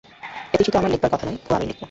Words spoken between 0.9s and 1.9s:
লেখবার কথা নয়–ও আমিই লিখব।